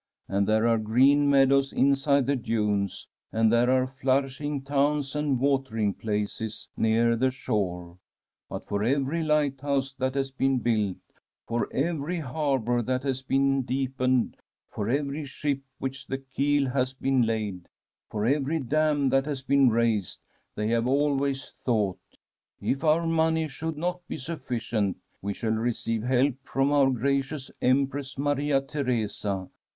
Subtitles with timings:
[0.27, 5.93] And there are CTeen meadows inside the dunes, and there are nourishing towns and watering
[5.93, 7.99] places near the shore.
[8.49, 10.97] But for every lighthouse that has been built,
[11.47, 14.37] for every harbour that has been deepened,
[14.71, 17.67] for every ship of which the keel has been laid,
[18.09, 21.99] for every dam that has been raised, they have always thought:'
[22.59, 26.89] If our own money should not be suf ficient, we shall receive help from our
[26.89, 29.47] Gracious Empress Maria Theresa.'